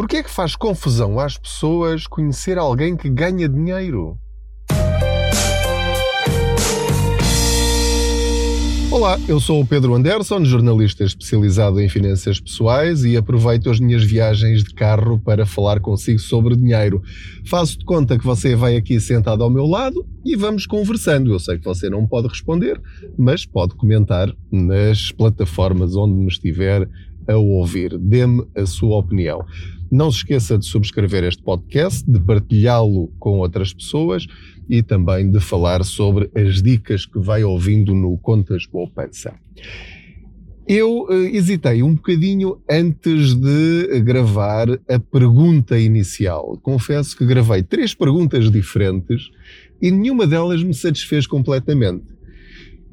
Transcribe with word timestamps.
Porquê 0.00 0.16
é 0.16 0.22
que 0.22 0.30
faz 0.30 0.56
confusão 0.56 1.20
às 1.20 1.36
pessoas 1.36 2.06
conhecer 2.06 2.56
alguém 2.56 2.96
que 2.96 3.10
ganha 3.10 3.46
dinheiro? 3.46 4.16
Olá, 8.90 9.20
eu 9.28 9.38
sou 9.38 9.60
o 9.60 9.66
Pedro 9.66 9.94
Anderson, 9.94 10.42
jornalista 10.42 11.04
especializado 11.04 11.78
em 11.82 11.88
finanças 11.90 12.40
pessoais 12.40 13.04
e 13.04 13.14
aproveito 13.14 13.68
as 13.68 13.78
minhas 13.78 14.02
viagens 14.02 14.64
de 14.64 14.74
carro 14.74 15.18
para 15.18 15.44
falar 15.44 15.80
consigo 15.80 16.18
sobre 16.18 16.56
dinheiro. 16.56 17.02
Faço 17.44 17.78
de 17.78 17.84
conta 17.84 18.18
que 18.18 18.24
você 18.24 18.56
vai 18.56 18.76
aqui 18.76 18.98
sentado 18.98 19.44
ao 19.44 19.50
meu 19.50 19.66
lado 19.66 20.06
e 20.24 20.34
vamos 20.34 20.64
conversando. 20.64 21.30
Eu 21.30 21.38
sei 21.38 21.58
que 21.58 21.64
você 21.64 21.90
não 21.90 22.06
pode 22.06 22.26
responder, 22.26 22.80
mas 23.18 23.44
pode 23.44 23.74
comentar 23.74 24.34
nas 24.50 25.12
plataformas 25.12 25.94
onde 25.94 26.14
me 26.14 26.28
estiver 26.28 26.88
a 27.30 27.36
ouvir. 27.36 27.96
Dê-me 27.98 28.44
a 28.56 28.66
sua 28.66 28.96
opinião. 28.96 29.44
Não 29.90 30.10
se 30.10 30.18
esqueça 30.18 30.56
de 30.56 30.66
subscrever 30.66 31.24
este 31.24 31.42
podcast, 31.42 32.08
de 32.08 32.20
partilhá-lo 32.20 33.08
com 33.18 33.38
outras 33.38 33.72
pessoas 33.72 34.26
e 34.68 34.82
também 34.82 35.30
de 35.30 35.40
falar 35.40 35.84
sobre 35.84 36.30
as 36.34 36.62
dicas 36.62 37.04
que 37.04 37.18
vai 37.18 37.42
ouvindo 37.42 37.94
no 37.94 38.16
Contas 38.18 38.66
Poupança. 38.66 39.34
Eu 40.72 41.06
uh, 41.06 41.12
hesitei 41.12 41.82
um 41.82 41.94
bocadinho 41.94 42.60
antes 42.70 43.34
de 43.34 44.00
gravar 44.02 44.68
a 44.88 45.00
pergunta 45.00 45.76
inicial. 45.76 46.56
Confesso 46.62 47.16
que 47.16 47.26
gravei 47.26 47.64
três 47.64 47.92
perguntas 47.92 48.48
diferentes 48.48 49.30
e 49.82 49.90
nenhuma 49.90 50.28
delas 50.28 50.62
me 50.62 50.72
satisfez 50.72 51.26
completamente. 51.26 52.04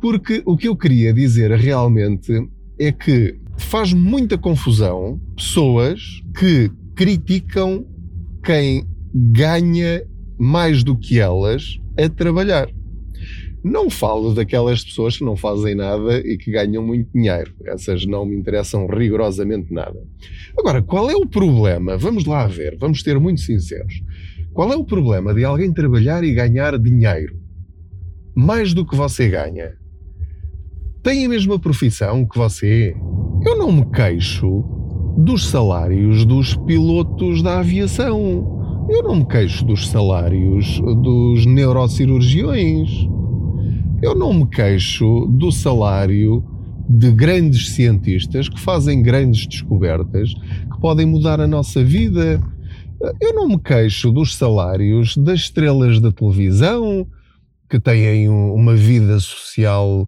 Porque 0.02 0.42
o 0.46 0.58
que 0.58 0.68
eu 0.68 0.76
queria 0.76 1.14
dizer 1.14 1.52
realmente 1.52 2.50
é 2.80 2.92
que 2.92 3.36
faz 3.58 3.94
muita 3.94 4.38
confusão 4.38 5.20
pessoas 5.36 6.22
que 6.38 6.72
criticam 6.96 7.86
quem 8.44 8.86
ganha 9.14 10.04
mais 10.38 10.84
do 10.84 10.96
que 10.96 11.20
elas 11.20 11.80
a 11.98 12.08
trabalhar. 12.08 12.70
Não 13.64 13.90
falo 13.90 14.34
daquelas 14.34 14.84
pessoas 14.84 15.18
que 15.18 15.26
não 15.26 15.36
fazem 15.36 15.76
nada 15.76 16.20
e 16.20 16.38
que 16.38 16.52
ganham 16.52 16.82
muito 16.86 17.12
dinheiro. 17.14 17.54
Essas 17.66 18.06
não 18.06 18.26
me 18.26 18.36
interessam 18.36 18.88
rigorosamente 18.88 19.74
nada. 19.74 20.00
Agora, 20.58 20.82
qual 20.82 21.10
é 21.10 21.16
o 21.16 21.26
problema? 21.26 21.98
Vamos 21.98 22.26
lá 22.26 22.48
ver, 22.48 22.78
vamos 22.80 23.02
ser 23.02 23.20
muito 23.20 23.42
sinceros. 23.42 24.02
Qual 24.54 24.72
é 24.72 24.76
o 24.76 24.86
problema 24.86 25.34
de 25.34 25.44
alguém 25.44 25.74
trabalhar 25.74 26.24
e 26.24 26.34
ganhar 26.34 26.78
dinheiro? 26.80 27.40
Mais 28.34 28.74
do 28.74 28.86
que 28.86 28.96
você 28.96 29.28
ganha. 29.28 29.76
Tem 31.08 31.26
a 31.26 31.30
mesma 31.30 31.58
profissão 31.58 32.28
que 32.28 32.38
você? 32.38 32.94
Eu 33.46 33.58
não 33.58 33.72
me 33.72 33.86
queixo 33.92 34.64
dos 35.18 35.48
salários 35.48 36.26
dos 36.26 36.54
pilotos 36.54 37.42
da 37.42 37.60
aviação 37.60 38.58
eu 38.90 39.04
não 39.04 39.18
me 39.18 39.26
queixo 39.26 39.66
dos 39.66 39.90
salários 39.90 40.80
dos 40.80 41.46
neurocirurgiões. 41.46 42.90
Eu 44.02 44.16
não 44.16 44.34
me 44.34 44.48
queixo 44.48 45.26
do 45.30 45.52
salário 45.52 46.42
de 46.88 47.12
grandes 47.12 47.72
cientistas 47.72 48.48
que 48.48 48.58
fazem 48.58 49.04
grandes 49.04 49.46
descobertas 49.46 50.34
que 50.34 50.80
podem 50.80 51.06
mudar 51.06 51.42
a 51.42 51.48
nossa 51.48 51.84
vida. 51.84 52.42
Eu 53.20 53.34
não 53.34 53.50
me 53.50 53.60
queixo 53.60 54.10
dos 54.10 54.36
salários 54.36 55.18
das 55.18 55.42
estrelas 55.42 56.00
da 56.00 56.10
televisão 56.10 57.06
que 57.70 57.82
têm 57.82 58.30
uma 58.30 58.74
vida 58.74 59.20
social 59.20 60.08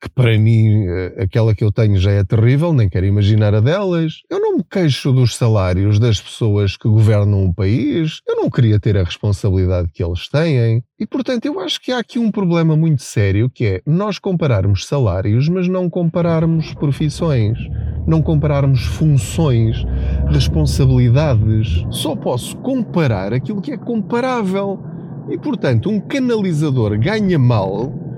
que 0.00 0.08
para 0.08 0.38
mim 0.38 0.86
eh, 0.86 1.24
aquela 1.24 1.54
que 1.54 1.62
eu 1.62 1.70
tenho 1.70 1.98
já 1.98 2.10
é 2.10 2.24
terrível, 2.24 2.72
nem 2.72 2.88
quero 2.88 3.04
imaginar 3.04 3.54
a 3.54 3.60
delas. 3.60 4.22
Eu 4.30 4.40
não 4.40 4.56
me 4.56 4.64
queixo 4.64 5.12
dos 5.12 5.36
salários 5.36 5.98
das 5.98 6.20
pessoas 6.20 6.76
que 6.76 6.88
governam 6.88 7.44
o 7.44 7.54
país, 7.54 8.20
eu 8.26 8.36
não 8.36 8.48
queria 8.48 8.80
ter 8.80 8.96
a 8.96 9.04
responsabilidade 9.04 9.90
que 9.92 10.02
eles 10.02 10.28
têm. 10.28 10.82
E 10.98 11.06
portanto 11.06 11.44
eu 11.44 11.60
acho 11.60 11.80
que 11.80 11.92
há 11.92 11.98
aqui 11.98 12.18
um 12.18 12.30
problema 12.30 12.74
muito 12.76 13.02
sério 13.02 13.50
que 13.50 13.66
é 13.66 13.82
nós 13.86 14.18
compararmos 14.18 14.86
salários, 14.86 15.48
mas 15.48 15.68
não 15.68 15.90
compararmos 15.90 16.72
profissões, 16.74 17.58
não 18.06 18.22
compararmos 18.22 18.82
funções, 18.86 19.84
responsabilidades. 20.28 21.84
Só 21.90 22.16
posso 22.16 22.56
comparar 22.58 23.34
aquilo 23.34 23.60
que 23.60 23.72
é 23.72 23.76
comparável. 23.76 24.82
E 25.30 25.36
portanto, 25.38 25.90
um 25.90 26.00
canalizador 26.00 26.98
ganha 26.98 27.38
mal 27.38 28.09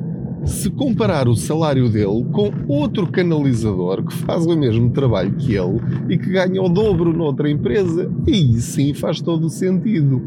se 0.44 0.70
comparar 0.70 1.28
o 1.28 1.36
salário 1.36 1.88
dele 1.88 2.24
com 2.32 2.50
outro 2.68 3.06
canalizador 3.06 4.04
que 4.04 4.12
faz 4.12 4.46
o 4.46 4.56
mesmo 4.56 4.90
trabalho 4.90 5.32
que 5.36 5.54
ele 5.54 5.80
e 6.08 6.18
que 6.18 6.30
ganha 6.30 6.60
o 6.62 6.68
dobro 6.68 7.12
noutra 7.12 7.50
empresa, 7.50 8.10
aí 8.26 8.54
sim 8.60 8.92
faz 8.92 9.20
todo 9.20 9.46
o 9.46 9.50
sentido. 9.50 10.20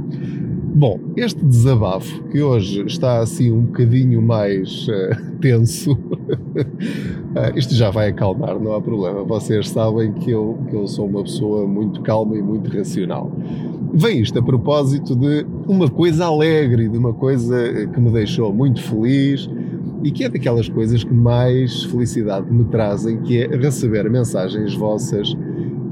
Bom, 0.77 0.99
este 1.15 1.43
desabafo, 1.45 2.23
que 2.25 2.41
hoje 2.41 2.83
está 2.85 3.19
assim 3.19 3.49
um 3.49 3.61
bocadinho 3.61 4.21
mais 4.21 4.87
uh, 4.89 5.31
tenso, 5.39 5.93
uh, 5.93 7.55
isto 7.55 7.73
já 7.73 7.89
vai 7.89 8.09
acalmar, 8.09 8.59
não 8.59 8.73
há 8.73 8.81
problema. 8.81 9.23
Vocês 9.23 9.69
sabem 9.69 10.11
que 10.11 10.31
eu, 10.31 10.59
que 10.69 10.75
eu 10.75 10.85
sou 10.85 11.07
uma 11.07 11.23
pessoa 11.23 11.65
muito 11.65 12.01
calma 12.01 12.35
e 12.35 12.41
muito 12.41 12.69
racional. 12.75 13.31
Vem 13.93 14.19
isto 14.19 14.37
a 14.37 14.43
propósito 14.43 15.15
de 15.15 15.45
uma 15.65 15.89
coisa 15.89 16.25
alegre, 16.25 16.89
de 16.89 16.97
uma 16.97 17.13
coisa 17.13 17.87
que 17.87 17.99
me 18.01 18.11
deixou 18.11 18.53
muito 18.53 18.81
feliz 18.81 19.49
e 20.05 20.11
que 20.11 20.23
é 20.23 20.29
daquelas 20.29 20.69
coisas 20.69 21.03
que 21.03 21.11
mais 21.11 21.83
felicidade 21.85 22.53
me 22.53 22.63
trazem, 22.65 23.23
que 23.23 23.41
é 23.41 23.47
receber 23.47 24.07
mensagens 24.07 24.75
vossas 24.75 25.35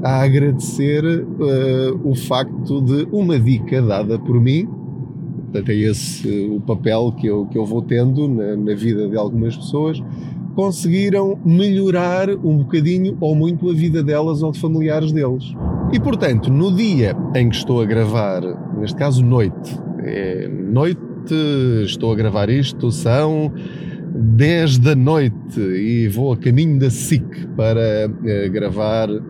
a 0.03 0.21
agradecer 0.21 1.03
uh, 1.03 1.99
o 2.03 2.13
facto 2.13 2.79
de 2.79 3.07
uma 3.11 3.39
dica 3.39 3.81
dada 3.81 4.19
por 4.19 4.39
mim, 4.39 4.67
portanto 5.45 5.69
é 5.69 5.75
esse 5.75 6.27
uh, 6.27 6.57
o 6.57 6.61
papel 6.61 7.11
que 7.13 7.25
eu, 7.25 7.47
que 7.47 7.57
eu 7.57 7.65
vou 7.65 7.81
tendo 7.81 8.27
na, 8.27 8.55
na 8.55 8.75
vida 8.75 9.09
de 9.09 9.17
algumas 9.17 9.57
pessoas, 9.57 9.99
conseguiram 10.53 11.39
melhorar 11.43 12.29
um 12.29 12.59
bocadinho 12.59 13.17
ou 13.19 13.33
muito 13.33 13.67
a 13.67 13.73
vida 13.73 14.03
delas 14.03 14.43
ou 14.43 14.51
de 14.51 14.59
familiares 14.59 15.11
deles. 15.11 15.55
E 15.91 15.99
portanto, 15.99 16.51
no 16.51 16.71
dia 16.71 17.17
em 17.33 17.49
que 17.49 17.55
estou 17.55 17.81
a 17.81 17.85
gravar, 17.85 18.43
neste 18.77 18.95
caso 18.95 19.25
noite, 19.25 19.75
é 20.03 20.47
noite, 20.47 21.01
estou 21.83 22.11
a 22.11 22.15
gravar 22.15 22.49
isto, 22.51 22.91
são 22.91 23.51
10 24.13 24.77
da 24.77 24.95
noite 24.95 25.59
e 25.59 26.07
vou 26.07 26.33
a 26.33 26.37
caminho 26.37 26.79
da 26.79 26.89
SIC 26.89 27.47
para 27.55 28.07
uh, 28.07 28.51
gravar 28.51 29.09
uh, 29.09 29.23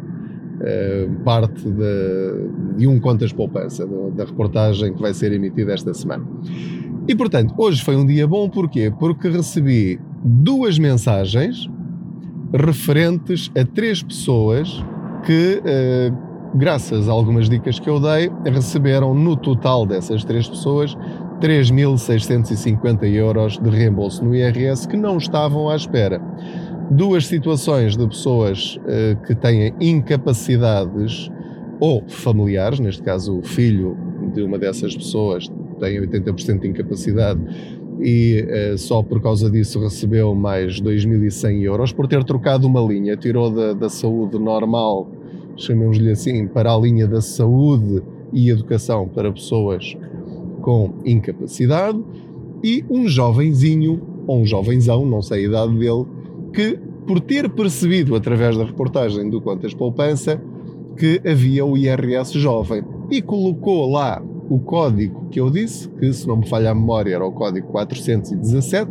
parte 1.24 1.64
de, 1.64 2.78
de, 2.78 2.88
um 2.88 3.00
Contas 3.00 3.32
Poupança, 3.32 3.88
da, 4.14 4.26
reportagem 4.26 4.94
que 4.94 5.02
vai 5.02 5.14
ser 5.14 5.32
emitida 5.32 5.74
esta 5.74 5.94
semana. 5.94 6.26
E 7.08 7.16
portanto, 7.16 7.54
hoje 7.58 7.82
foi 7.82 7.96
um 7.96 8.06
dia 8.06 8.28
bom, 8.28 8.50
porquê? 8.50 8.92
Porque 9.00 9.30
recebi 9.30 10.00
duas 10.24 10.78
mensagens 10.78 11.70
referentes 12.54 13.50
a 13.58 13.66
três 13.66 14.04
pessoas 14.04 14.84
que, 15.26 15.62
uh, 15.62 16.58
graças 16.58 17.08
a 17.08 17.12
algumas 17.14 17.50
dicas 17.50 17.80
que 17.80 17.90
eu 17.90 18.02
dei, 18.02 18.30
receberam 18.46 19.14
no 19.14 19.38
total 19.38 19.86
dessas 19.86 20.26
três 20.26 20.48
pessoas 20.48 20.98
3.650 21.44 23.04
euros 23.04 23.60
de 23.60 23.70
reembolso 23.70 24.24
no 24.24 24.34
IRS 24.34 24.88
que 24.88 24.96
não 24.96 25.18
estavam 25.18 25.68
à 25.68 25.76
espera. 25.76 26.22
Duas 26.90 27.28
situações 27.28 27.98
de 27.98 28.08
pessoas 28.08 28.78
uh, 28.78 29.22
que 29.26 29.36
têm 29.36 29.74
incapacidades 29.82 31.30
ou 31.82 32.02
familiares, 32.08 32.80
neste 32.80 33.04
caso 33.04 33.40
o 33.40 33.44
filho 33.44 33.98
de 34.34 34.42
uma 34.42 34.58
dessas 34.58 34.96
pessoas 34.96 35.52
tem 35.82 36.00
80% 36.00 36.62
de 36.62 36.68
incapacidade 36.70 37.42
e 38.00 38.48
uh, 38.74 38.78
só 38.78 39.04
por 39.04 39.22
causa 39.22 39.52
disso 39.52 39.82
recebeu 39.82 40.34
mais 40.34 40.80
2.100 40.80 41.62
euros 41.64 41.92
por 41.92 42.08
ter 42.08 42.24
trocado 42.24 42.66
uma 42.66 42.80
linha, 42.80 43.18
tirou 43.18 43.52
da, 43.52 43.74
da 43.74 43.90
saúde 43.90 44.40
normal, 44.40 45.12
chamemos-lhe 45.58 46.12
assim, 46.12 46.48
para 46.48 46.74
a 46.74 46.78
linha 46.78 47.06
da 47.06 47.20
saúde 47.20 48.02
e 48.32 48.50
educação 48.50 49.10
para 49.10 49.30
pessoas 49.30 49.98
com 50.64 50.94
incapacidade 51.04 52.02
e 52.64 52.84
um 52.90 53.06
jovenzinho, 53.06 54.02
ou 54.26 54.42
um 54.42 54.46
jovenzão, 54.46 55.06
não 55.06 55.22
sei 55.22 55.44
a 55.46 55.50
idade 55.50 55.78
dele, 55.78 56.06
que 56.54 56.80
por 57.06 57.20
ter 57.20 57.50
percebido 57.50 58.16
através 58.16 58.58
da 58.58 58.64
reportagem 58.64 59.30
do 59.30 59.42
Quantas 59.42 59.74
Poupança 59.74 60.42
que 60.98 61.22
havia 61.30 61.66
o 61.66 61.78
IRS 61.78 62.40
jovem 62.40 62.82
e 63.12 63.22
colocou 63.22 63.92
lá 63.92 64.24
o 64.50 64.58
código 64.60 65.28
que 65.30 65.40
eu 65.40 65.50
disse, 65.50 65.90
que 65.90 66.14
se 66.14 66.26
não 66.26 66.38
me 66.38 66.48
falha 66.48 66.72
a 66.72 66.76
memória 66.76 67.14
era 67.14 67.26
o 67.26 67.32
código 67.32 67.68
417, 67.68 68.90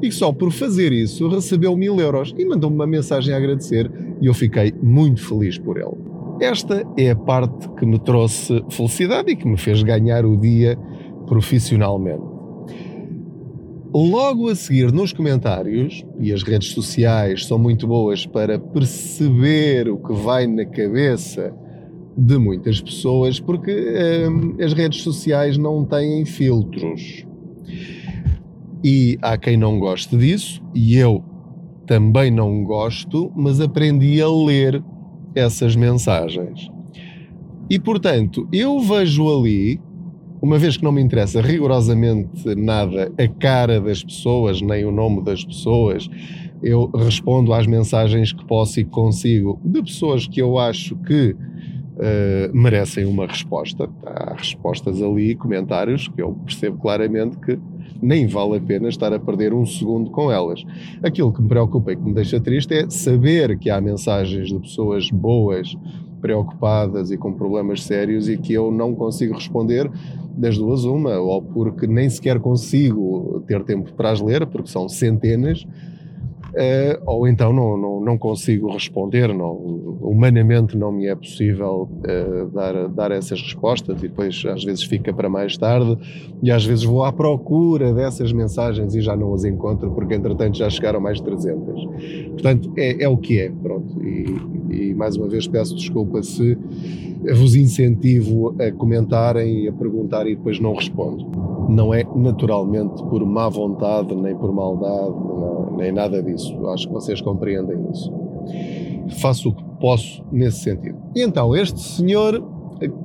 e 0.00 0.10
só 0.10 0.32
por 0.32 0.50
fazer 0.52 0.90
isso 0.90 1.28
recebeu 1.28 1.76
mil 1.76 2.00
euros 2.00 2.34
e 2.38 2.44
mandou-me 2.46 2.76
uma 2.76 2.86
mensagem 2.86 3.34
a 3.34 3.36
agradecer 3.36 3.90
e 4.20 4.26
eu 4.26 4.32
fiquei 4.32 4.72
muito 4.82 5.22
feliz 5.22 5.58
por 5.58 5.76
ele. 5.76 6.13
Esta 6.40 6.84
é 6.96 7.10
a 7.10 7.16
parte 7.16 7.68
que 7.70 7.86
me 7.86 7.98
trouxe 7.98 8.64
felicidade 8.70 9.30
e 9.30 9.36
que 9.36 9.46
me 9.46 9.56
fez 9.56 9.82
ganhar 9.82 10.24
o 10.24 10.36
dia 10.36 10.76
profissionalmente. 11.26 12.34
Logo 13.94 14.48
a 14.48 14.56
seguir, 14.56 14.92
nos 14.92 15.12
comentários, 15.12 16.04
e 16.18 16.32
as 16.32 16.42
redes 16.42 16.72
sociais 16.72 17.46
são 17.46 17.56
muito 17.56 17.86
boas 17.86 18.26
para 18.26 18.58
perceber 18.58 19.88
o 19.88 19.96
que 19.98 20.12
vai 20.12 20.48
na 20.48 20.64
cabeça 20.64 21.54
de 22.16 22.36
muitas 22.36 22.80
pessoas 22.80 23.38
porque 23.38 23.70
hum, 24.28 24.56
as 24.60 24.72
redes 24.72 25.02
sociais 25.02 25.56
não 25.56 25.84
têm 25.84 26.24
filtros. 26.24 27.24
E 28.82 29.16
há 29.22 29.38
quem 29.38 29.56
não 29.56 29.78
goste 29.78 30.16
disso, 30.16 30.60
e 30.74 30.96
eu 30.96 31.22
também 31.86 32.30
não 32.32 32.64
gosto, 32.64 33.32
mas 33.36 33.60
aprendi 33.60 34.20
a 34.20 34.28
ler 34.28 34.82
essas 35.34 35.74
mensagens. 35.76 36.68
E 37.68 37.78
portanto, 37.78 38.46
eu 38.52 38.78
vejo 38.80 39.28
ali, 39.28 39.80
uma 40.40 40.58
vez 40.58 40.76
que 40.76 40.84
não 40.84 40.92
me 40.92 41.00
interessa 41.00 41.40
rigorosamente 41.40 42.54
nada 42.54 43.10
a 43.18 43.28
cara 43.28 43.80
das 43.80 44.04
pessoas, 44.04 44.60
nem 44.60 44.84
o 44.84 44.92
nome 44.92 45.22
das 45.22 45.44
pessoas, 45.44 46.08
eu 46.62 46.90
respondo 46.90 47.52
às 47.52 47.66
mensagens 47.66 48.32
que 48.32 48.44
posso 48.44 48.80
e 48.80 48.84
consigo 48.84 49.60
de 49.64 49.82
pessoas 49.82 50.26
que 50.26 50.40
eu 50.40 50.58
acho 50.58 50.96
que 50.96 51.32
uh, 51.32 52.56
merecem 52.56 53.04
uma 53.04 53.26
resposta. 53.26 53.88
Há 54.04 54.34
respostas 54.34 55.02
ali, 55.02 55.34
comentários, 55.34 56.08
que 56.08 56.22
eu 56.22 56.32
percebo 56.44 56.78
claramente 56.78 57.36
que 57.38 57.58
nem 58.02 58.26
vale 58.26 58.56
a 58.56 58.60
pena 58.60 58.88
estar 58.88 59.12
a 59.12 59.18
perder 59.18 59.52
um 59.52 59.64
segundo 59.64 60.10
com 60.10 60.30
elas. 60.30 60.64
Aquilo 61.02 61.32
que 61.32 61.42
me 61.42 61.48
preocupa 61.48 61.92
e 61.92 61.96
que 61.96 62.02
me 62.02 62.12
deixa 62.12 62.40
triste 62.40 62.74
é 62.74 62.90
saber 62.90 63.58
que 63.58 63.70
há 63.70 63.80
mensagens 63.80 64.48
de 64.48 64.58
pessoas 64.58 65.10
boas, 65.10 65.76
preocupadas 66.20 67.10
e 67.10 67.18
com 67.18 67.32
problemas 67.32 67.82
sérios 67.82 68.28
e 68.28 68.38
que 68.38 68.54
eu 68.54 68.72
não 68.72 68.94
consigo 68.94 69.34
responder 69.34 69.90
das 70.36 70.56
duas 70.56 70.84
uma, 70.84 71.18
ou 71.18 71.42
porque 71.42 71.86
nem 71.86 72.08
sequer 72.08 72.40
consigo 72.40 73.42
ter 73.46 73.62
tempo 73.62 73.92
para 73.92 74.10
as 74.10 74.20
ler, 74.20 74.46
porque 74.46 74.68
são 74.68 74.88
centenas, 74.88 75.66
Uh, 76.54 77.02
ou 77.04 77.26
então 77.26 77.52
não, 77.52 77.76
não, 77.76 78.00
não, 78.00 78.16
consigo 78.16 78.70
responder, 78.70 79.34
não, 79.34 79.52
humanamente 80.00 80.76
não 80.76 80.92
me 80.92 81.06
é 81.06 81.14
possível 81.16 81.88
uh, 81.90 82.48
dar, 82.50 82.88
dar 82.90 83.10
essas 83.10 83.42
respostas 83.42 83.98
e 83.98 84.08
depois 84.08 84.40
às 84.46 84.62
vezes 84.62 84.84
fica 84.84 85.12
para 85.12 85.28
mais 85.28 85.56
tarde 85.56 85.98
e 86.40 86.52
às 86.52 86.64
vezes 86.64 86.84
vou 86.84 87.02
à 87.02 87.12
procura 87.12 87.92
dessas 87.92 88.32
mensagens 88.32 88.94
e 88.94 89.00
já 89.00 89.16
não 89.16 89.34
as 89.34 89.44
encontro 89.44 89.90
porque 89.90 90.14
entretanto 90.14 90.56
já 90.56 90.70
chegaram 90.70 91.00
mais 91.00 91.18
de 91.18 91.24
300. 91.24 91.86
Portanto, 92.30 92.72
é, 92.76 93.02
é 93.02 93.08
o 93.08 93.16
que 93.16 93.40
é, 93.40 93.50
pronto. 93.50 94.00
E, 94.04 94.90
e 94.90 94.94
mais 94.94 95.16
uma 95.16 95.26
vez 95.26 95.48
peço 95.48 95.74
desculpa 95.74 96.22
se 96.22 96.56
vos 97.32 97.54
incentivo 97.54 98.54
a 98.60 98.70
comentarem 98.72 99.64
e 99.64 99.68
a 99.68 99.72
perguntar 99.72 100.26
e 100.26 100.36
depois 100.36 100.60
não 100.60 100.74
respondo. 100.74 101.26
Não 101.68 101.94
é 101.94 102.04
naturalmente 102.14 103.02
por 103.04 103.24
má 103.24 103.48
vontade 103.48 104.14
nem 104.14 104.36
por 104.36 104.52
maldade, 104.52 105.14
não, 105.14 105.76
nem 105.76 105.92
nada 105.92 106.22
disso. 106.22 106.43
Acho 106.72 106.86
que 106.86 106.92
vocês 106.92 107.20
compreendem 107.20 107.78
isso. 107.92 108.12
Faço 109.20 109.50
o 109.50 109.54
que 109.54 109.64
posso 109.80 110.24
nesse 110.32 110.60
sentido. 110.60 110.98
E 111.14 111.22
então, 111.22 111.54
este 111.54 111.80
senhor 111.80 112.42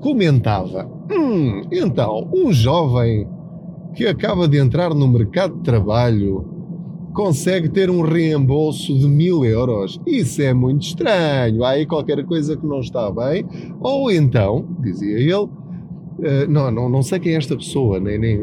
comentava: 0.02 0.90
hum, 1.12 1.62
então, 1.72 2.30
um 2.34 2.52
jovem 2.52 3.28
que 3.94 4.08
acaba 4.08 4.48
de 4.48 4.58
entrar 4.58 4.94
no 4.94 5.08
mercado 5.08 5.56
de 5.56 5.64
trabalho 5.64 6.60
consegue 7.14 7.70
ter 7.70 7.90
um 7.90 8.02
reembolso 8.02 8.98
de 8.98 9.08
mil 9.08 9.44
euros. 9.44 10.00
Isso 10.06 10.42
é 10.42 10.54
muito 10.54 10.84
estranho. 10.84 11.64
Há 11.64 11.72
aí 11.72 11.86
qualquer 11.86 12.24
coisa 12.24 12.56
que 12.56 12.66
não 12.66 12.80
está 12.80 13.12
bem. 13.12 13.46
Ou 13.82 14.12
então, 14.12 14.66
dizia 14.80 15.18
ele, 15.18 15.34
uh, 15.34 15.50
não, 16.48 16.72
não, 16.72 16.90
não 16.90 17.02
sei 17.02 17.20
quem 17.20 17.34
é 17.34 17.38
esta 17.38 17.56
pessoa, 17.58 18.00
nem, 18.00 18.18
nem, 18.18 18.38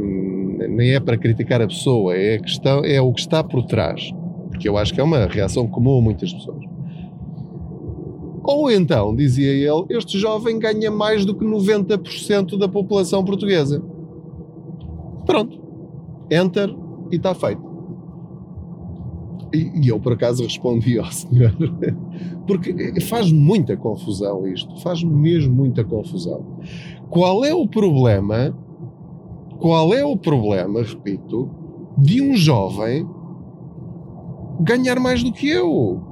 nem 0.69 0.95
é 0.95 1.01
para 1.01 1.17
criticar 1.17 1.63
a 1.63 1.67
pessoa, 1.67 2.15
é, 2.15 2.39
questão, 2.39 2.85
é 2.85 3.01
o 3.01 3.13
que 3.13 3.21
está 3.21 3.43
por 3.43 3.63
trás. 3.65 4.13
Porque 4.57 4.71
eu 4.71 4.79
acho 4.79 4.95
que 4.95 5.01
é 5.01 5.05
uma 5.05 5.27
reação 5.27 5.67
comum 5.67 5.99
a 5.99 6.01
muitas 6.01 6.33
pessoas. 6.33 6.65
Ou 8.43 8.71
então, 8.71 9.15
dizia 9.15 9.53
ele, 9.53 9.85
este 9.91 10.19
jovem 10.19 10.59
ganha 10.59 10.91
mais 10.91 11.27
do 11.27 11.35
que 11.35 11.45
90% 11.45 12.57
da 12.57 12.67
população 12.67 13.23
portuguesa. 13.23 13.83
Pronto. 15.27 15.61
Enter 16.31 16.75
e 17.13 17.17
está 17.17 17.35
feito. 17.35 17.61
E, 19.53 19.85
e 19.85 19.89
eu, 19.89 20.01
por 20.01 20.15
acaso, 20.15 20.43
respondi 20.43 20.99
ao 20.99 21.05
senhor, 21.13 21.55
porque 22.47 22.99
faz 23.03 23.31
muita 23.31 23.77
confusão 23.77 24.47
isto, 24.47 24.81
faz 24.81 25.03
mesmo 25.03 25.55
muita 25.55 25.85
confusão. 25.85 26.43
Qual 27.11 27.45
é 27.45 27.55
o 27.55 27.69
problema? 27.69 28.57
Qual 29.59 29.93
é 29.93 30.05
o 30.05 30.17
problema, 30.17 30.83
repito, 30.83 31.51
de 31.99 32.23
um 32.23 32.35
jovem 32.35 33.07
ganhar 34.61 34.99
mais 34.99 35.23
do 35.23 35.33
que 35.33 35.49
eu? 35.49 36.03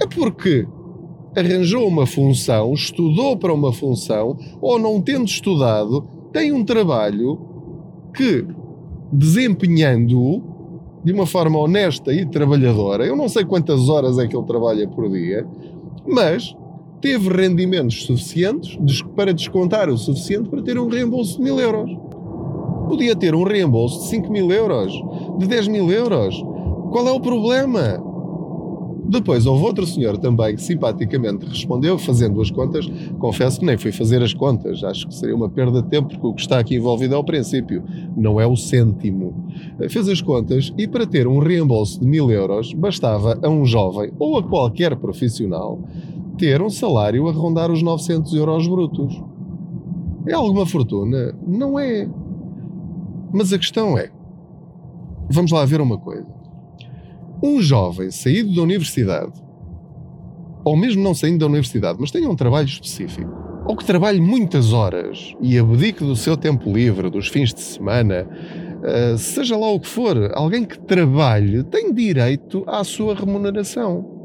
É 0.00 0.06
porque 0.06 0.66
arranjou 1.36 1.86
uma 1.86 2.06
função, 2.06 2.72
estudou 2.72 3.36
para 3.36 3.52
uma 3.52 3.72
função, 3.72 4.36
ou 4.60 4.78
não 4.78 5.00
tendo 5.00 5.26
estudado, 5.26 6.06
tem 6.32 6.52
um 6.52 6.64
trabalho 6.64 7.38
que, 8.14 8.46
desempenhando-o, 9.12 10.42
de 11.04 11.12
uma 11.12 11.26
forma 11.26 11.58
honesta 11.58 12.12
e 12.12 12.26
trabalhadora. 12.26 13.06
Eu 13.06 13.16
não 13.16 13.28
sei 13.28 13.44
quantas 13.44 13.88
horas 13.88 14.18
é 14.18 14.26
que 14.26 14.36
ele 14.36 14.46
trabalha 14.46 14.86
por 14.88 15.08
dia, 15.10 15.46
mas 16.06 16.54
teve 17.00 17.28
rendimentos 17.28 18.04
suficientes 18.04 19.02
para 19.14 19.32
descontar 19.32 19.88
o 19.88 19.96
suficiente 19.96 20.48
para 20.48 20.62
ter 20.62 20.78
um 20.78 20.88
reembolso 20.88 21.36
de 21.36 21.44
mil 21.44 21.58
euros. 21.58 21.90
Podia 22.88 23.14
ter 23.14 23.34
um 23.34 23.42
reembolso 23.42 24.00
de 24.00 24.06
5 24.06 24.32
mil 24.32 24.50
euros, 24.50 24.92
de 25.38 25.46
10 25.46 25.68
mil 25.68 25.92
euros. 25.92 26.42
Qual 26.90 27.06
é 27.06 27.12
o 27.12 27.20
problema? 27.20 28.02
Depois 29.08 29.46
houve 29.46 29.64
outro 29.64 29.86
senhor 29.86 30.18
também 30.18 30.54
que 30.54 30.62
simpaticamente 30.62 31.46
respondeu, 31.46 31.98
fazendo 31.98 32.40
as 32.42 32.50
contas. 32.50 32.86
Confesso 33.18 33.58
que 33.58 33.64
nem 33.64 33.78
fui 33.78 33.90
fazer 33.90 34.22
as 34.22 34.34
contas, 34.34 34.84
acho 34.84 35.08
que 35.08 35.14
seria 35.14 35.34
uma 35.34 35.48
perda 35.48 35.82
de 35.82 35.88
tempo, 35.88 36.08
porque 36.08 36.26
o 36.26 36.34
que 36.34 36.42
está 36.42 36.58
aqui 36.58 36.76
envolvido 36.76 37.14
é 37.14 37.16
o 37.16 37.24
princípio, 37.24 37.82
não 38.14 38.38
é 38.38 38.46
o 38.46 38.54
cêntimo. 38.54 39.46
Fez 39.88 40.08
as 40.08 40.20
contas 40.20 40.72
e 40.76 40.86
para 40.86 41.06
ter 41.06 41.26
um 41.26 41.38
reembolso 41.38 42.00
de 42.00 42.06
mil 42.06 42.30
euros 42.30 42.74
bastava 42.74 43.38
a 43.42 43.48
um 43.48 43.64
jovem 43.64 44.12
ou 44.18 44.36
a 44.36 44.42
qualquer 44.42 44.94
profissional 44.96 45.78
ter 46.36 46.60
um 46.60 46.70
salário 46.70 47.28
a 47.28 47.32
rondar 47.32 47.70
os 47.70 47.82
900 47.82 48.34
euros 48.34 48.68
brutos. 48.68 49.22
É 50.26 50.34
alguma 50.34 50.66
fortuna? 50.66 51.34
Não 51.46 51.78
é. 51.78 52.06
Mas 53.32 53.54
a 53.54 53.58
questão 53.58 53.96
é: 53.96 54.10
vamos 55.30 55.50
lá 55.50 55.64
ver 55.64 55.80
uma 55.80 55.96
coisa 55.96 56.37
um 57.42 57.60
jovem 57.60 58.10
saído 58.10 58.54
da 58.54 58.62
universidade, 58.62 59.32
ou 60.64 60.76
mesmo 60.76 61.02
não 61.02 61.14
saindo 61.14 61.38
da 61.38 61.46
universidade, 61.46 61.98
mas 62.00 62.10
tenha 62.10 62.28
um 62.28 62.36
trabalho 62.36 62.66
específico, 62.66 63.30
ou 63.66 63.76
que 63.76 63.84
trabalhe 63.84 64.20
muitas 64.20 64.72
horas 64.72 65.34
e 65.40 65.58
abdique 65.58 66.04
do 66.04 66.16
seu 66.16 66.36
tempo 66.36 66.72
livre, 66.72 67.10
dos 67.10 67.28
fins 67.28 67.52
de 67.52 67.60
semana, 67.60 68.26
uh, 68.26 69.18
seja 69.18 69.56
lá 69.56 69.70
o 69.70 69.80
que 69.80 69.88
for, 69.88 70.30
alguém 70.34 70.64
que 70.64 70.78
trabalhe 70.78 71.62
tem 71.64 71.92
direito 71.92 72.64
à 72.66 72.82
sua 72.82 73.14
remuneração. 73.14 74.18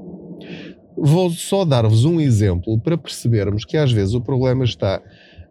Vou 0.95 1.29
só 1.31 1.65
dar-vos 1.65 2.05
um 2.05 2.19
exemplo 2.19 2.79
para 2.79 2.97
percebermos 2.97 3.65
que 3.65 3.75
às 3.75 3.91
vezes 3.91 4.13
o 4.13 4.21
problema 4.21 4.63
está 4.63 5.01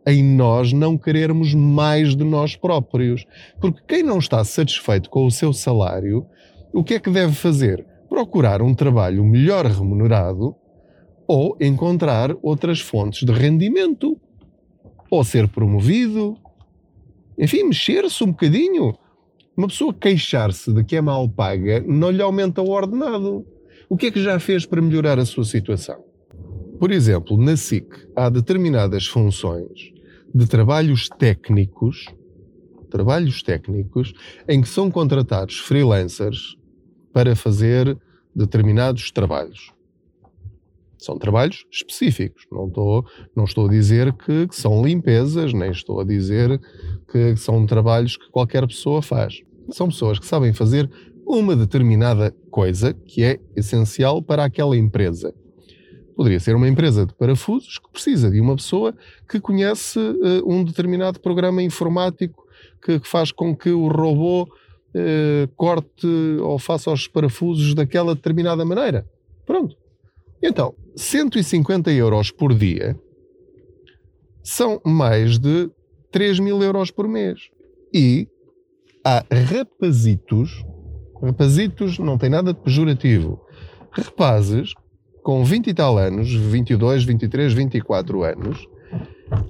em 0.07 0.23
nós 0.23 0.73
não 0.73 0.97
querermos 0.97 1.55
mais 1.55 2.17
de 2.17 2.25
nós 2.25 2.57
próprios. 2.57 3.25
Porque 3.61 3.81
quem 3.87 4.03
não 4.03 4.19
está 4.19 4.43
satisfeito 4.45 5.11
com 5.11 5.27
o 5.27 5.31
seu 5.31 5.53
salário 5.53 6.27
o 6.73 6.83
que 6.83 6.95
é 6.95 7.01
que 7.01 7.11
deve 7.11 7.35
fazer? 7.35 7.85
Procurar 8.09 8.63
um 8.63 8.75
trabalho 8.75 9.25
melhor 9.25 9.67
remunerado 9.67 10.55
ou 11.27 11.57
encontrar 11.61 12.35
outras 12.43 12.81
fontes 12.81 13.25
de 13.25 13.33
rendimento. 13.33 14.19
Ou 15.11 15.23
ser 15.23 15.49
promovido. 15.49 16.37
Enfim, 17.39 17.65
mexer-se 17.65 18.25
um 18.25 18.29
bocadinho. 18.29 18.95
Uma 19.57 19.69
pessoa 19.69 19.93
queixar-se 19.93 20.73
de 20.73 20.83
que 20.83 20.97
é 20.97 21.01
mal 21.01 21.29
paga 21.29 21.85
não 21.87 22.11
lhe 22.11 22.23
aumenta 22.23 22.63
o 22.63 22.71
ordenado. 22.71 23.47
O 23.89 23.97
que 23.97 24.07
é 24.07 24.11
que 24.11 24.23
já 24.23 24.39
fez 24.39 24.65
para 24.65 24.81
melhorar 24.81 25.19
a 25.19 25.27
sua 25.27 25.45
situação? 25.45 26.03
Por 26.79 26.91
exemplo, 26.91 27.37
na 27.37 27.57
SIC 27.57 27.87
há 28.17 28.31
determinadas 28.31 29.07
funções 29.07 29.93
de 30.35 30.47
trabalhos 30.47 31.09
técnicos, 31.11 32.07
trabalhos 32.91 33.43
técnicos, 33.43 34.15
em 34.49 34.61
que 34.63 34.69
são 34.69 34.91
contratados 34.91 35.59
freelancers 35.59 36.57
para 37.13 37.37
fazer 37.37 37.97
determinados 38.35 39.11
trabalhos. 39.11 39.73
São 40.99 41.19
trabalhos 41.19 41.67
específicos. 41.71 42.47
Não 42.51 42.69
estou, 42.69 43.05
não 43.35 43.45
estou 43.45 43.67
a 43.67 43.71
dizer 43.71 44.13
que, 44.13 44.47
que 44.47 44.57
são 44.57 44.85
limpezas, 44.85 45.53
nem 45.53 45.71
estou 45.71 46.01
a 46.01 46.05
dizer 46.05 46.61
que 47.11 47.37
são 47.37 47.67
trabalhos 47.67 48.17
que 48.17 48.31
qualquer 48.31 48.67
pessoa 48.67 49.03
faz. 49.03 49.43
São 49.71 49.89
pessoas 49.89 50.19
que 50.19 50.27
sabem 50.27 50.53
fazer 50.53 50.89
uma 51.27 51.57
determinada 51.57 52.35
coisa 52.51 52.93
que 52.93 53.25
é 53.25 53.41
essencial 53.57 54.23
para 54.23 54.45
aquela 54.45 54.77
empresa. 54.77 55.35
Poderia 56.15 56.39
ser 56.39 56.55
uma 56.55 56.69
empresa 56.69 57.07
de 57.07 57.15
parafusos 57.15 57.79
que 57.79 57.91
precisa 57.91 58.31
de 58.31 58.41
uma 58.41 58.55
pessoa 58.55 58.95
que 59.29 59.41
conhece 59.41 59.99
uh, 59.99 60.43
um 60.47 60.63
determinado 60.63 61.19
programa 61.19 61.63
informático 61.63 62.45
que, 62.85 63.01
que, 63.01 63.09
faz 63.09 63.33
com 63.33 63.57
que 63.57 63.71
o 63.71 63.89
robô 63.89 64.47
eh, 64.95 65.49
corte 65.57 66.07
ou 66.41 66.59
faça 66.59 66.91
os 66.91 67.07
parafusos 67.09 67.75
daquela 67.75 68.15
determinada 68.15 68.65
maneira. 68.65 69.07
Pronto. 69.47 69.77
Então, 70.43 70.75
150 70.97 71.91
euros 71.93 72.31
por 72.31 72.55
dia 72.55 72.99
são 74.43 74.81
mais 74.85 75.39
de 75.39 75.71
3 76.11 76.41
mil 76.41 76.63
euros 76.63 76.91
por 76.91 77.09
mês. 77.09 77.49
E 77.95 78.29
há 79.05 79.25
rapazitos, 79.51 80.65
rapazitos 81.23 81.99
não 81.99 82.19
tem 82.19 82.29
nada 82.29 82.53
de 82.53 82.61
pejorativo, 82.61 83.41
rapazes 83.91 84.75
com 85.23 85.45
20 85.45 85.69
e 85.69 85.75
tal 85.75 85.97
anos, 85.99 86.33
22, 86.33 87.05
23, 87.05 87.53
24 87.53 88.23
anos, 88.25 88.69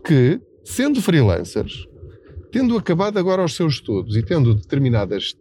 que, 0.04 0.40
sendo 0.62 1.00
freelancers, 1.00 1.88
tendo 2.52 2.76
acabado 2.76 3.18
agora 3.18 3.42
os 3.42 3.56
seus 3.56 3.74
estudos 3.74 4.14
e 4.14 4.22
tendo 4.22 4.54
determinadas 4.54 5.34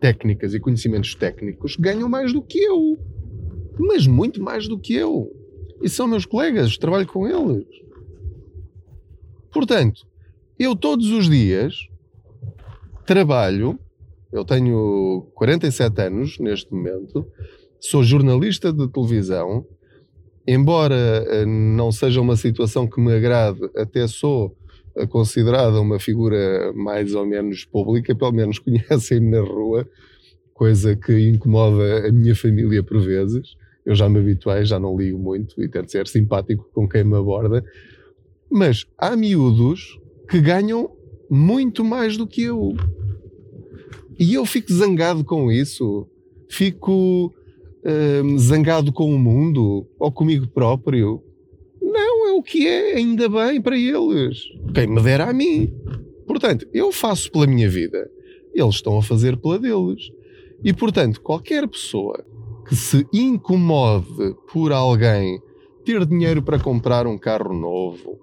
técnicas 0.00 0.52
e 0.52 0.60
conhecimentos 0.60 1.14
técnicos, 1.14 1.76
ganham 1.76 2.08
mais 2.08 2.32
do 2.32 2.42
que 2.42 2.58
eu. 2.58 2.98
Mas 3.78 4.08
muito 4.08 4.42
mais 4.42 4.66
do 4.66 4.76
que 4.76 4.92
eu. 4.92 5.30
E 5.80 5.88
são 5.88 6.08
meus 6.08 6.26
colegas, 6.26 6.76
trabalho 6.76 7.06
com 7.06 7.28
eles. 7.28 7.66
Portanto, 9.52 10.04
eu 10.58 10.74
todos 10.74 11.10
os 11.12 11.30
dias 11.30 11.88
trabalho, 13.06 13.78
eu 14.32 14.44
tenho 14.44 15.28
47 15.34 16.02
anos 16.02 16.38
neste 16.40 16.72
momento, 16.72 17.26
sou 17.80 18.02
jornalista 18.02 18.72
de 18.72 18.88
televisão, 18.88 19.64
embora 20.46 20.94
eh, 20.94 21.46
não 21.46 21.92
seja 21.92 22.20
uma 22.20 22.36
situação 22.36 22.86
que 22.86 23.00
me 23.00 23.12
agrade, 23.12 23.60
até 23.76 24.06
sou 24.08 24.54
considerada 25.06 25.80
uma 25.80 25.98
figura 25.98 26.72
mais 26.74 27.14
ou 27.14 27.26
menos 27.26 27.64
pública, 27.64 28.14
pelo 28.14 28.32
menos 28.32 28.58
conhecem-me 28.60 29.30
na 29.30 29.40
rua, 29.40 29.88
coisa 30.52 30.96
que 30.96 31.28
incomoda 31.28 32.08
a 32.08 32.12
minha 32.12 32.34
família 32.34 32.82
por 32.82 33.00
vezes. 33.00 33.56
Eu 33.84 33.94
já 33.94 34.08
me 34.08 34.18
habituei, 34.18 34.64
já 34.64 34.78
não 34.78 34.96
ligo 34.96 35.18
muito 35.18 35.62
e 35.62 35.68
tento 35.68 35.90
ser 35.90 36.06
simpático 36.08 36.68
com 36.74 36.88
quem 36.88 37.04
me 37.04 37.16
aborda. 37.16 37.64
Mas 38.50 38.84
há 38.98 39.16
miúdos 39.16 39.98
que 40.28 40.40
ganham 40.40 40.90
muito 41.30 41.84
mais 41.84 42.16
do 42.16 42.26
que 42.26 42.42
eu. 42.42 42.74
E 44.18 44.34
eu 44.34 44.44
fico 44.44 44.72
zangado 44.72 45.24
com 45.24 45.50
isso. 45.50 46.06
Fico 46.50 47.32
hum, 47.84 48.38
zangado 48.38 48.92
com 48.92 49.14
o 49.14 49.18
mundo 49.18 49.86
ou 49.98 50.10
comigo 50.10 50.46
próprio. 50.48 51.22
O 52.38 52.42
que 52.42 52.68
é, 52.68 52.94
ainda 52.94 53.28
bem 53.28 53.60
para 53.60 53.76
eles. 53.76 54.44
Quem 54.72 54.86
me 54.86 55.02
dera 55.02 55.24
a 55.24 55.32
mim. 55.32 55.74
Portanto, 56.24 56.68
eu 56.72 56.92
faço 56.92 57.32
pela 57.32 57.48
minha 57.48 57.68
vida, 57.68 58.08
eles 58.54 58.76
estão 58.76 58.96
a 58.96 59.02
fazer 59.02 59.36
pela 59.38 59.58
deles. 59.58 60.12
E 60.62 60.72
portanto, 60.72 61.20
qualquer 61.20 61.66
pessoa 61.66 62.24
que 62.68 62.76
se 62.76 63.04
incomode 63.12 64.36
por 64.52 64.70
alguém 64.70 65.42
ter 65.84 66.06
dinheiro 66.06 66.40
para 66.40 66.60
comprar 66.60 67.08
um 67.08 67.18
carro 67.18 67.52
novo, 67.52 68.16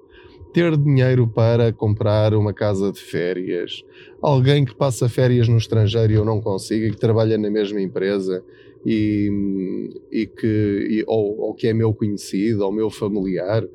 ter 0.54 0.78
dinheiro 0.78 1.28
para 1.28 1.74
comprar 1.74 2.34
uma 2.34 2.54
casa 2.54 2.94
de 2.94 3.02
férias, 3.02 3.84
alguém 4.22 4.64
que 4.64 4.74
passa 4.74 5.10
férias 5.10 5.50
no 5.50 5.58
estrangeiro 5.58 6.14
e 6.14 6.16
eu 6.16 6.24
não 6.24 6.40
consigo, 6.40 6.86
e 6.86 6.92
que 6.92 6.98
trabalha 6.98 7.38
na 7.38 7.50
mesma 7.50 7.82
empresa 7.82 8.42
e, 8.86 9.90
e 10.12 10.28
que 10.28 10.88
e, 10.90 11.04
ou, 11.08 11.40
ou, 11.40 11.54
que 11.56 11.68
é 11.68 11.74
meu 11.74 11.94
conhecido 11.94 12.64
ou 12.64 12.72
meu 12.72 12.90
familiar, 12.90 13.68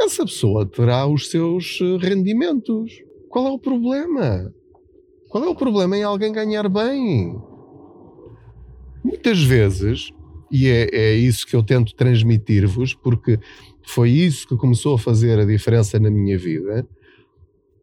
essa 0.00 0.24
pessoa 0.24 0.66
terá 0.66 1.06
os 1.06 1.28
seus 1.30 1.78
eh, 1.80 1.96
rendimentos. 1.98 3.02
Qual 3.28 3.46
é 3.46 3.50
o 3.50 3.58
problema? 3.58 4.52
Qual 5.28 5.44
é 5.44 5.48
o 5.48 5.54
problema 5.54 5.96
em 5.96 6.02
alguém 6.02 6.32
ganhar 6.32 6.68
bem? 6.68 7.38
Muitas 9.04 9.42
vezes, 9.42 10.10
e 10.50 10.68
é, 10.68 10.88
é 10.92 11.14
isso 11.14 11.46
que 11.46 11.54
eu 11.54 11.62
tento 11.62 11.94
transmitir-vos, 11.94 12.94
porque 12.94 13.38
foi 13.86 14.10
isso 14.10 14.46
que 14.48 14.56
começou 14.56 14.94
a 14.94 14.98
fazer 14.98 15.38
a 15.38 15.44
diferença 15.44 15.98
na 15.98 16.10
minha 16.10 16.38
vida, 16.38 16.86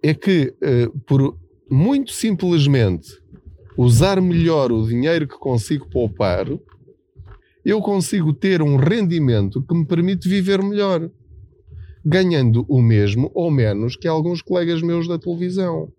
é 0.01 0.13
que 0.13 0.53
uh, 0.61 0.99
por 1.01 1.37
muito 1.69 2.11
simplesmente 2.11 3.19
usar 3.77 4.21
melhor 4.21 4.71
o 4.71 4.87
dinheiro 4.87 5.27
que 5.27 5.37
consigo 5.37 5.89
poupar, 5.89 6.47
eu 7.63 7.81
consigo 7.81 8.31
ter 8.31 8.61
um 8.61 8.75
rendimento 8.75 9.61
que 9.61 9.73
me 9.73 9.85
permite 9.85 10.29
viver 10.29 10.61
melhor, 10.61 11.09
ganhando 12.05 12.65
o 12.69 12.81
mesmo 12.81 13.31
ou 13.33 13.49
menos 13.49 13.95
que 13.95 14.07
alguns 14.07 14.41
colegas 14.41 14.81
meus 14.81 15.07
da 15.07 15.17
televisão. 15.17 15.91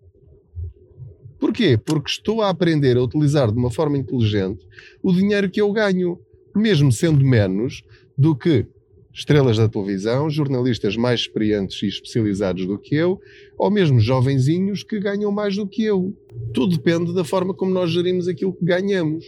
Porquê? 1.39 1.77
Porque 1.77 2.11
estou 2.11 2.41
a 2.41 2.49
aprender 2.49 2.97
a 2.97 3.03
utilizar 3.03 3.51
de 3.51 3.59
uma 3.59 3.71
forma 3.71 3.99
inteligente 3.99 4.65
o 5.03 5.13
dinheiro 5.13 5.51
que 5.51 5.61
eu 5.61 5.71
ganho, 5.73 6.19
mesmo 6.55 6.93
sendo 6.93 7.25
menos 7.25 7.83
do 8.17 8.35
que 8.35 8.67
estrelas 9.13 9.57
da 9.57 9.69
televisão, 9.69 10.29
jornalistas 10.31 10.97
mais 10.97 11.21
experientes 11.21 11.83
e 11.83 11.89
especializados 11.89 12.67
do 12.67 12.79
que 12.79 12.95
eu, 12.95 13.19
ou 13.59 13.71
mesmo 13.71 13.99
jovenzinhos 13.99 14.83
que 14.83 15.01
ganham 15.01 15.33
mais 15.33 15.57
do 15.57 15.67
que 15.67 15.83
eu. 15.83 16.15
Tudo 16.53 16.77
depende 16.77 17.15
da 17.15 17.25
forma 17.25 17.55
como 17.55 17.73
nós 17.73 17.91
gerimos 17.91 18.29
aquilo 18.29 18.53
que 18.53 18.65
ganhamos. 18.65 19.25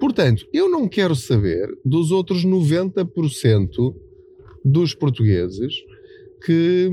Portanto, 0.00 0.46
eu 0.52 0.68
não 0.68 0.88
quero 0.88 1.14
saber 1.14 1.68
dos 1.84 2.10
outros 2.10 2.44
90% 2.44 3.94
dos 4.64 4.94
portugueses 4.94 5.74
que, 6.44 6.90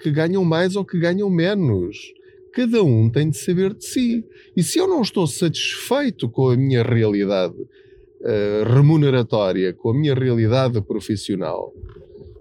que 0.00 0.10
ganham 0.10 0.44
mais 0.44 0.76
ou 0.76 0.84
que 0.84 0.98
ganham 0.98 1.28
menos. 1.28 2.12
Cada 2.52 2.82
um 2.82 3.08
tem 3.08 3.30
de 3.30 3.36
saber 3.36 3.74
de 3.74 3.84
si. 3.84 4.24
E 4.56 4.62
se 4.62 4.78
eu 4.78 4.88
não 4.88 5.02
estou 5.02 5.26
satisfeito 5.26 6.28
com 6.28 6.48
a 6.48 6.56
minha 6.56 6.82
realidade 6.82 7.54
uh, 7.54 8.64
remuneratória, 8.74 9.72
com 9.72 9.90
a 9.90 9.94
minha 9.94 10.14
realidade 10.14 10.80
profissional, 10.82 11.72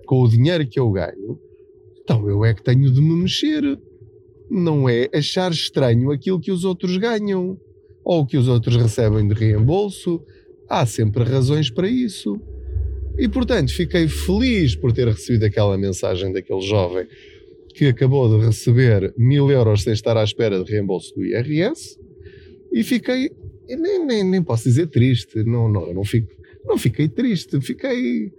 com 0.06 0.22
o 0.22 0.30
dinheiro 0.30 0.68
que 0.68 0.80
eu 0.80 0.90
ganho, 0.92 1.40
então 2.02 2.28
eu 2.28 2.44
é 2.44 2.54
que 2.56 2.64
tenho 2.64 2.92
de 2.92 3.00
me 3.00 3.16
mexer. 3.22 3.80
Não 4.50 4.90
é 4.90 5.08
achar 5.14 5.52
estranho 5.52 6.12
aquilo 6.12 6.40
que 6.40 6.52
os 6.52 6.66
outros 6.66 6.98
ganham 6.98 7.60
ou 8.04 8.26
que 8.26 8.36
os 8.36 8.48
outros 8.48 8.76
recebem 8.76 9.28
de 9.28 9.36
reembolso. 9.36 10.20
Há 10.68 10.88
sempre 10.88 11.24
razões 11.24 11.70
para 11.70 11.88
isso. 11.88 12.42
E 13.20 13.28
portanto 13.28 13.74
fiquei 13.74 14.08
feliz 14.08 14.76
por 14.76 14.94
ter 14.94 15.08
recebido 15.08 15.44
aquela 15.44 15.78
mensagem 15.78 16.32
daquele 16.32 16.62
jovem 16.62 17.06
que 17.76 17.88
acabou 17.88 18.30
de 18.30 18.46
receber 18.46 19.14
mil 19.18 19.52
euros 19.52 19.84
sem 19.84 19.94
estar 19.94 20.16
à 20.16 20.24
espera 20.24 20.64
de 20.64 20.72
reembolso 20.72 21.14
do 21.14 21.26
IRS 21.26 22.00
e 22.72 22.84
fiquei 22.84 23.30
nem, 23.68 24.06
nem, 24.06 24.24
nem 24.24 24.42
posso 24.42 24.64
dizer 24.64 24.88
triste, 24.88 25.44
não, 25.44 25.70
não, 25.70 25.94
não, 25.94 26.04
fico, 26.04 26.32
não 26.66 26.78
fiquei 26.78 27.08
triste, 27.08 27.60
fiquei. 27.62 28.32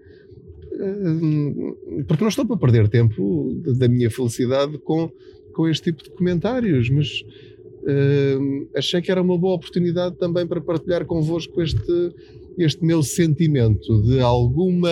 Uh, 0.72 2.04
porque 2.06 2.22
não 2.24 2.28
estou 2.28 2.46
para 2.46 2.56
perder 2.56 2.88
tempo 2.88 3.54
da 3.78 3.86
minha 3.86 4.10
felicidade 4.10 4.78
com, 4.78 5.12
com 5.52 5.68
este 5.68 5.92
tipo 5.92 6.02
de 6.02 6.10
comentários, 6.10 6.88
mas 6.88 7.22
uh, 7.82 8.68
achei 8.74 9.00
que 9.00 9.10
era 9.10 9.22
uma 9.22 9.36
boa 9.36 9.54
oportunidade 9.54 10.16
também 10.16 10.46
para 10.46 10.60
partilhar 10.60 11.04
convosco 11.06 11.60
este, 11.62 12.14
este 12.58 12.84
meu 12.84 13.02
sentimento 13.02 14.02
de 14.02 14.20
alguma 14.20 14.90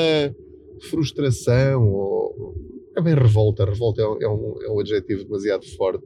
frustração 0.91 1.89
ou. 1.89 2.55
É 2.97 3.01
bem 3.01 3.15
revolta, 3.15 3.65
revolta 3.65 4.03
é, 4.03 4.25
é 4.25 4.29
um, 4.29 4.55
é 4.61 4.73
um 4.73 4.81
adjetivo 4.81 5.23
demasiado 5.23 5.65
forte 5.77 6.05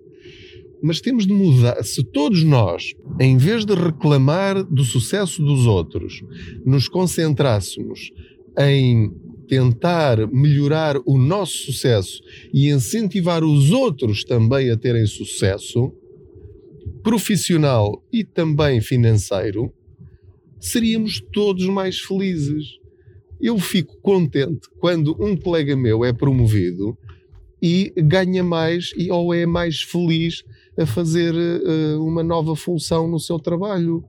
mas 0.83 1.01
temos 1.01 1.27
de 1.27 1.33
mudar. 1.33 1.81
Se 1.85 2.03
todos 2.03 2.43
nós, 2.43 2.93
em 3.21 3.37
vez 3.37 3.65
de 3.65 3.73
reclamar 3.73 4.65
do 4.65 4.83
sucesso 4.83 5.41
dos 5.41 5.65
outros, 5.65 6.25
nos 6.67 6.89
concentrássemos 6.89 8.11
em 8.59 9.13
tentar 9.47 10.27
melhorar 10.33 10.97
o 11.07 11.17
nosso 11.17 11.53
sucesso 11.53 12.21
e 12.53 12.69
incentivar 12.69 13.45
os 13.45 13.71
outros 13.71 14.25
também 14.25 14.71
a 14.71 14.77
terem 14.77 15.07
sucesso, 15.07 15.93
profissional 17.03 18.03
e 18.13 18.25
também 18.25 18.81
financeiro, 18.81 19.73
seríamos 20.61 21.21
todos 21.33 21.67
mais 21.67 21.99
felizes. 21.99 22.79
Eu 23.41 23.59
fico 23.59 23.97
contente 24.01 24.69
quando 24.79 25.17
um 25.21 25.37
colega 25.37 25.75
meu 25.77 26.05
é 26.05 26.13
promovido 26.13 26.97
e 27.61 27.93
ganha 27.97 28.43
mais 28.43 28.93
e 28.97 29.11
ou 29.11 29.35
é 29.35 29.47
mais 29.47 29.83
feliz 29.83 30.45
a 30.79 30.87
fazer 30.87 31.35
uh, 31.35 32.05
uma 32.05 32.23
nova 32.23 32.57
função 32.57 33.09
no 33.09 33.21
seu 33.21 33.39
trabalho. 33.39 34.05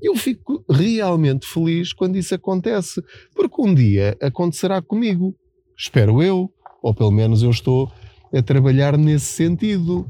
Eu 0.00 0.14
fico 0.14 0.64
realmente 0.68 1.46
feliz 1.46 1.92
quando 1.92 2.16
isso 2.16 2.34
acontece, 2.34 3.02
porque 3.34 3.60
um 3.60 3.74
dia 3.74 4.16
acontecerá 4.20 4.80
comigo. 4.80 5.34
Espero 5.76 6.22
eu, 6.22 6.50
ou 6.82 6.94
pelo 6.94 7.10
menos 7.10 7.42
eu 7.42 7.50
estou 7.50 7.90
a 8.32 8.42
trabalhar 8.42 8.96
nesse 8.96 9.26
sentido. 9.26 10.08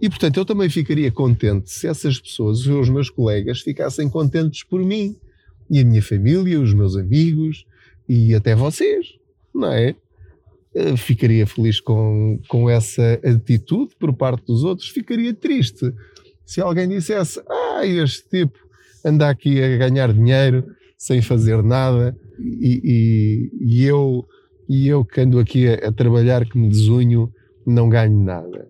E 0.00 0.08
portanto 0.08 0.36
eu 0.38 0.44
também 0.44 0.68
ficaria 0.68 1.10
contente 1.10 1.70
se 1.70 1.86
essas 1.86 2.18
pessoas, 2.18 2.66
os 2.66 2.88
meus 2.88 3.08
colegas, 3.08 3.60
ficassem 3.60 4.08
contentes 4.08 4.62
por 4.62 4.80
mim 4.82 5.16
e 5.70 5.80
a 5.80 5.84
minha 5.84 6.02
família, 6.02 6.60
os 6.60 6.74
meus 6.74 6.96
amigos 6.96 7.66
e 8.08 8.34
até 8.34 8.54
vocês, 8.54 9.14
não 9.54 9.72
é? 9.72 9.94
Eh, 10.74 10.96
ficaria 10.96 11.46
feliz 11.46 11.80
com, 11.80 12.38
com 12.48 12.68
essa 12.68 13.18
atitude 13.24 13.94
por 13.98 14.12
parte 14.12 14.46
dos 14.46 14.62
outros, 14.62 14.90
ficaria 14.90 15.32
triste 15.32 15.92
se 16.44 16.60
alguém 16.60 16.86
dissesse: 16.86 17.40
Ah, 17.48 17.80
este 17.84 18.28
tipo 18.28 18.58
anda 19.04 19.28
aqui 19.28 19.62
a 19.62 19.76
ganhar 19.78 20.12
dinheiro 20.12 20.64
sem 20.98 21.22
fazer 21.22 21.62
nada 21.62 22.16
e, 22.38 22.80
e, 22.84 23.74
e 23.74 23.84
eu, 23.84 24.26
e 24.68 24.86
eu 24.88 25.04
que 25.04 25.20
ando 25.20 25.38
aqui 25.38 25.66
a, 25.66 25.88
a, 25.88 25.92
trabalhar 25.92 26.44
que 26.44 26.58
me 26.58 26.68
desunho 26.68 27.32
não 27.66 27.88
ganho 27.88 28.22
nada, 28.22 28.68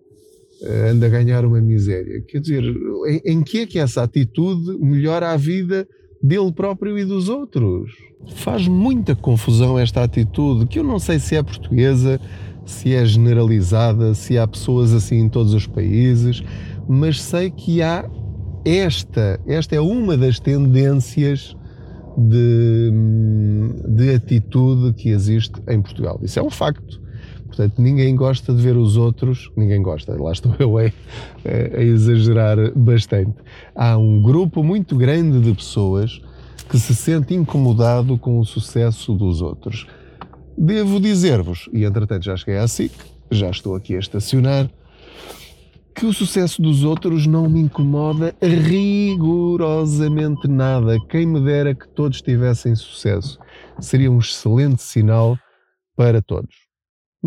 anda 0.63 1.07
a 1.07 1.11
ganhar 1.11 1.45
uma 1.45 1.61
miséria. 1.61 2.23
Quer 2.23 2.41
dizer, 2.41 2.65
em, 3.07 3.21
em 3.25 3.43
que 3.43 3.61
é 3.61 3.67
que 3.67 3.79
essa 3.79 4.03
atitude 4.03 4.79
melhora 4.79 5.31
a 5.31 5.37
vida 5.37 5.87
dele 6.23 6.53
próprio 6.53 6.99
e 6.99 7.05
dos 7.05 7.29
outros? 7.29 7.91
Faz 8.37 8.67
muita 8.67 9.15
confusão 9.15 9.79
esta 9.79 10.03
atitude, 10.03 10.67
que 10.67 10.79
eu 10.79 10.85
não 10.85 10.99
sei 10.99 11.19
se 11.19 11.37
é 11.37 11.43
portuguesa, 11.43 12.21
se 12.65 12.93
é 12.93 13.05
generalizada, 13.05 14.15
se 14.15 14.37
há 14.37 14.47
pessoas 14.47 14.93
assim 14.93 15.17
em 15.21 15.29
todos 15.29 15.55
os 15.55 15.67
países, 15.67 16.43
mas 16.89 17.23
sei 17.23 17.51
que 17.51 17.83
há 17.83 18.09
esta, 18.65 19.41
esta 19.47 19.77
é 19.77 19.81
uma 19.81 20.17
das 20.17 20.41
tendências 20.41 21.57
de, 22.17 22.91
de 23.89 24.15
atitude 24.15 24.95
que 24.95 25.11
existe 25.11 25.61
em 25.69 25.81
Portugal. 25.81 26.19
Isso 26.23 26.39
é 26.39 26.43
um 26.43 26.51
facto. 26.51 27.01
Portanto, 27.47 27.81
ninguém 27.81 28.15
gosta 28.15 28.53
de 28.53 28.61
ver 28.61 28.77
os 28.77 28.97
outros, 28.97 29.51
ninguém 29.57 29.81
gosta, 29.81 30.21
lá 30.21 30.33
estou 30.33 30.55
eu 30.59 30.77
a, 30.79 30.83
a, 30.83 31.83
exagerar 31.83 32.57
bastante. 32.77 33.37
Há 33.75 33.97
um 33.97 34.21
grupo 34.21 34.63
muito 34.63 34.97
grande 34.97 35.41
de 35.41 35.55
pessoas 35.55 36.21
que 36.69 36.79
se 36.79 36.95
sente 36.95 37.35
incomodado 37.35 38.19
com 38.19 38.39
o 38.39 38.45
sucesso 38.45 39.15
dos 39.15 39.41
outros. 39.41 39.87
Devo 40.59 41.01
dizer-vos, 41.01 41.69
e 41.73 41.85
entretanto 41.85 42.25
já 42.25 42.37
cheguei 42.37 42.59
à 42.59 42.67
SIC, 42.67 42.93
já 43.31 43.51
estou 43.51 43.75
aqui 43.75 43.95
a 43.95 43.99
estacionar, 43.99 44.71
que 45.95 46.05
o 46.05 46.13
sucesso 46.13 46.61
dos 46.61 46.85
outros 46.85 47.27
não 47.27 47.49
me 47.49 47.61
incomoda 47.61 48.35
rigorosamente 48.43 50.47
nada. 50.47 50.99
Quem 51.09 51.27
me 51.27 51.41
dera 51.41 51.75
que 51.75 51.89
todos 51.89 52.21
tivessem 52.21 52.75
sucesso. 52.75 53.39
Seria 53.81 54.11
um 54.11 54.19
excelente 54.19 54.83
sinal 54.83 55.39
para 55.97 56.21
todos. 56.21 56.66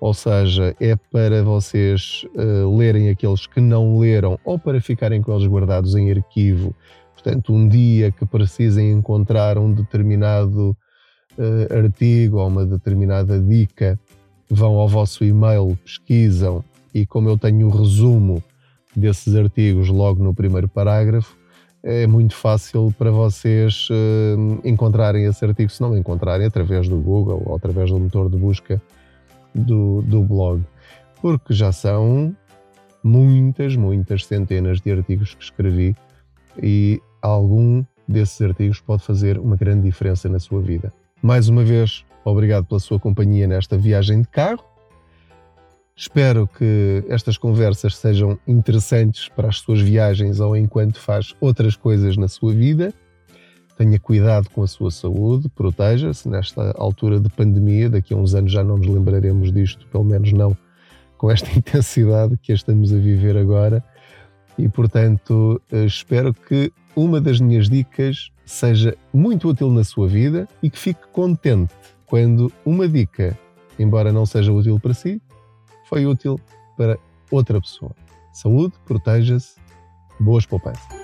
ou 0.00 0.12
seja, 0.12 0.76
é 0.78 0.94
para 0.96 1.42
vocês 1.42 2.26
uh, 2.34 2.76
lerem 2.76 3.08
aqueles 3.08 3.46
que 3.46 3.60
não 3.60 3.98
leram 3.98 4.38
ou 4.44 4.58
para 4.58 4.80
ficarem 4.80 5.22
com 5.22 5.34
eles 5.34 5.46
guardados 5.46 5.94
em 5.94 6.10
arquivo. 6.10 6.74
Portanto, 7.14 7.54
um 7.54 7.66
dia 7.66 8.12
que 8.12 8.26
precisem 8.26 8.92
encontrar 8.92 9.56
um 9.56 9.72
determinado 9.72 10.76
uh, 11.38 11.74
artigo 11.74 12.36
ou 12.36 12.48
uma 12.48 12.66
determinada 12.66 13.40
dica, 13.40 13.98
vão 14.50 14.74
ao 14.74 14.88
vosso 14.88 15.24
e-mail, 15.24 15.78
pesquisam 15.82 16.62
e, 16.92 17.06
como 17.06 17.30
eu 17.30 17.38
tenho 17.38 17.66
o 17.66 17.70
resumo 17.70 18.44
desses 18.94 19.34
artigos 19.34 19.88
logo 19.88 20.22
no 20.22 20.34
primeiro 20.34 20.68
parágrafo, 20.68 21.34
é 21.84 22.06
muito 22.06 22.34
fácil 22.34 22.92
para 22.96 23.10
vocês 23.10 23.88
uh, 23.90 24.60
encontrarem 24.64 25.26
esse 25.26 25.44
artigo, 25.44 25.70
se 25.70 25.82
não 25.82 25.96
encontrarem, 25.96 26.46
através 26.46 26.88
do 26.88 26.96
Google 26.96 27.42
ou 27.44 27.54
através 27.54 27.90
do 27.90 28.00
motor 28.00 28.30
de 28.30 28.38
busca 28.38 28.80
do, 29.54 30.00
do 30.00 30.22
blog. 30.22 30.64
Porque 31.20 31.52
já 31.52 31.70
são 31.72 32.34
muitas, 33.02 33.76
muitas 33.76 34.24
centenas 34.24 34.80
de 34.80 34.90
artigos 34.90 35.34
que 35.34 35.44
escrevi 35.44 35.94
e 36.62 37.02
algum 37.20 37.84
desses 38.08 38.40
artigos 38.40 38.80
pode 38.80 39.02
fazer 39.02 39.38
uma 39.38 39.56
grande 39.56 39.82
diferença 39.82 40.26
na 40.26 40.38
sua 40.38 40.62
vida. 40.62 40.90
Mais 41.22 41.50
uma 41.50 41.62
vez, 41.62 42.04
obrigado 42.24 42.64
pela 42.64 42.80
sua 42.80 42.98
companhia 42.98 43.46
nesta 43.46 43.76
viagem 43.76 44.22
de 44.22 44.28
carro 44.28 44.73
Espero 45.96 46.48
que 46.48 47.04
estas 47.08 47.38
conversas 47.38 47.96
sejam 47.96 48.36
interessantes 48.48 49.28
para 49.28 49.48
as 49.48 49.58
suas 49.58 49.80
viagens 49.80 50.40
ou 50.40 50.56
enquanto 50.56 50.98
faz 50.98 51.36
outras 51.40 51.76
coisas 51.76 52.16
na 52.16 52.26
sua 52.26 52.52
vida. 52.52 52.92
Tenha 53.78 53.98
cuidado 54.00 54.50
com 54.50 54.64
a 54.64 54.66
sua 54.66 54.90
saúde, 54.90 55.48
proteja-se 55.48 56.28
nesta 56.28 56.72
altura 56.76 57.20
de 57.20 57.28
pandemia. 57.28 57.88
Daqui 57.88 58.12
a 58.12 58.16
uns 58.16 58.34
anos 58.34 58.50
já 58.50 58.64
não 58.64 58.76
nos 58.76 58.88
lembraremos 58.88 59.52
disto, 59.52 59.86
pelo 59.86 60.02
menos 60.02 60.32
não 60.32 60.56
com 61.16 61.30
esta 61.30 61.48
intensidade 61.56 62.36
que 62.42 62.52
estamos 62.52 62.92
a 62.92 62.96
viver 62.96 63.36
agora. 63.36 63.82
E 64.58 64.68
portanto, 64.68 65.62
eh, 65.70 65.84
espero 65.84 66.34
que 66.34 66.72
uma 66.96 67.20
das 67.20 67.40
minhas 67.40 67.68
dicas 67.68 68.32
seja 68.44 68.96
muito 69.12 69.48
útil 69.48 69.70
na 69.70 69.84
sua 69.84 70.08
vida 70.08 70.48
e 70.60 70.68
que 70.68 70.78
fique 70.78 71.06
contente 71.12 71.72
quando 72.04 72.52
uma 72.64 72.88
dica, 72.88 73.38
embora 73.78 74.12
não 74.12 74.26
seja 74.26 74.52
útil 74.52 74.78
para 74.78 74.92
si, 74.92 75.20
foi 75.84 76.06
útil 76.06 76.38
para 76.76 76.98
outra 77.30 77.60
pessoa. 77.60 77.92
Saúde, 78.32 78.74
proteja-se, 78.84 79.56
boas 80.18 80.44
poupanças. 80.44 81.03